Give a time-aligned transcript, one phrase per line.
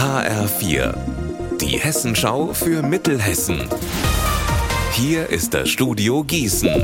[0.00, 0.94] HR4,
[1.60, 3.68] die Hessenschau für Mittelhessen.
[4.92, 6.82] Hier ist das Studio Gießen.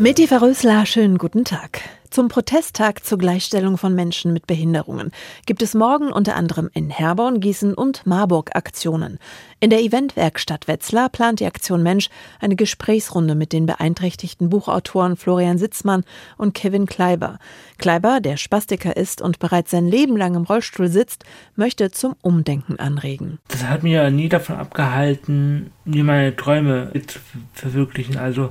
[0.00, 1.82] Mit Eva Rösler, schönen guten Tag.
[2.10, 5.10] Zum Protesttag zur Gleichstellung von Menschen mit Behinderungen
[5.44, 9.18] gibt es morgen unter anderem in Herborn, Gießen und Marburg Aktionen.
[9.60, 12.08] In der Eventwerkstatt Wetzlar plant die Aktion Mensch
[12.40, 16.04] eine Gesprächsrunde mit den beeinträchtigten Buchautoren Florian Sitzmann
[16.36, 17.38] und Kevin Kleiber.
[17.78, 21.24] Kleiber, der Spastiker ist und bereits sein Leben lang im Rollstuhl sitzt,
[21.56, 23.38] möchte zum Umdenken anregen.
[23.48, 27.18] Das hat mir nie davon abgehalten, mir meine Träume zu
[27.52, 28.16] verwirklichen.
[28.16, 28.50] Also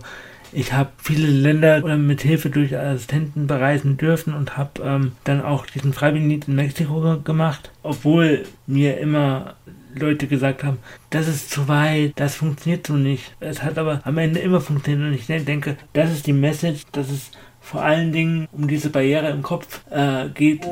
[0.55, 5.65] ich habe viele Länder mit Hilfe durch Assistenten bereisen dürfen und habe ähm, dann auch
[5.65, 9.55] diesen Freiwilligendienst in Mexiko gemacht, obwohl mir immer
[9.93, 10.77] Leute gesagt haben,
[11.09, 13.35] das ist zu weit, das funktioniert so nicht.
[13.41, 17.09] Es hat aber am Ende immer funktioniert und ich denke, das ist die Message, dass
[17.09, 20.65] es vor allen Dingen um diese Barriere im Kopf äh, geht.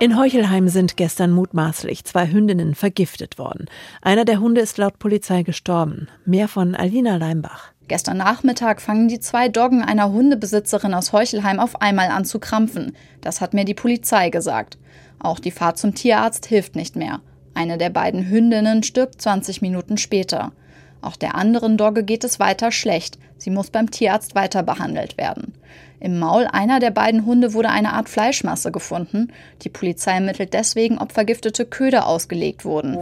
[0.00, 3.66] In Heuchelheim sind gestern mutmaßlich zwei Hündinnen vergiftet worden.
[4.00, 6.08] Einer der Hunde ist laut Polizei gestorben.
[6.24, 7.72] Mehr von Alina Leimbach.
[7.88, 12.94] Gestern Nachmittag fangen die zwei Doggen einer Hundebesitzerin aus Heuchelheim auf einmal an zu krampfen.
[13.22, 14.76] Das hat mir die Polizei gesagt.
[15.18, 17.20] Auch die Fahrt zum Tierarzt hilft nicht mehr.
[17.54, 20.52] Eine der beiden Hündinnen stirbt 20 Minuten später.
[21.00, 23.18] Auch der anderen Dogge geht es weiter schlecht.
[23.38, 25.54] Sie muss beim Tierarzt weiter behandelt werden.
[25.98, 29.32] Im Maul einer der beiden Hunde wurde eine Art Fleischmasse gefunden.
[29.62, 32.98] Die Polizei ermittelt deswegen, ob vergiftete Köder ausgelegt wurden.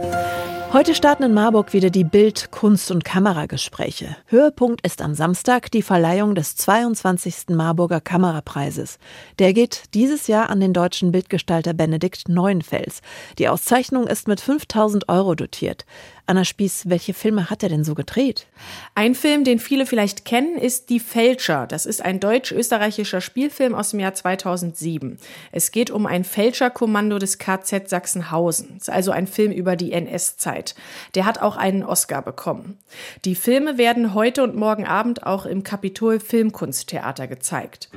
[0.73, 4.17] Heute starten in Marburg wieder die Bild-, Kunst- und Kameragespräche.
[4.25, 7.55] Höhepunkt ist am Samstag die Verleihung des 22.
[7.55, 8.99] Marburger Kamerapreises.
[9.39, 13.01] Der geht dieses Jahr an den deutschen Bildgestalter Benedikt Neuenfels.
[13.39, 15.85] Die Auszeichnung ist mit 5000 Euro dotiert.
[16.29, 18.47] Anna Spieß, welche Filme hat er denn so gedreht?
[18.95, 21.67] Ein Film, den viele vielleicht kennen, ist Die Fälscher.
[21.67, 25.19] Das ist ein deutsch-österreichischer Spielfilm aus dem Jahr 2007.
[25.53, 28.73] Es geht um ein Fälscherkommando des KZ Sachsenhausen.
[28.75, 30.75] Es ist also ein Film über die NS-Zeit.
[31.15, 32.77] Der hat auch einen Oscar bekommen.
[33.23, 37.89] Die Filme werden heute und morgen Abend auch im Kapitol Filmkunsttheater gezeigt.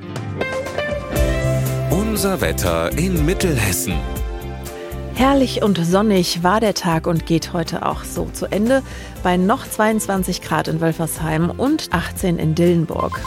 [1.91, 3.94] Unser Wetter in Mittelhessen.
[5.20, 8.82] Herrlich und sonnig war der Tag und geht heute auch so zu Ende
[9.22, 13.20] bei noch 22 Grad in Wölfersheim und 18 in Dillenburg.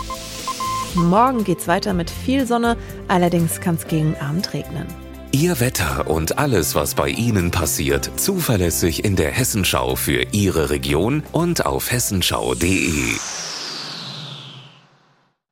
[0.95, 2.77] Morgen geht's weiter mit viel Sonne,
[3.07, 4.87] allerdings kann es gegen Abend regnen.
[5.33, 11.21] Ihr Wetter und alles, was bei Ihnen passiert, zuverlässig in der Hessenschau für Ihre Region
[11.31, 13.13] und auf hessenschau.de.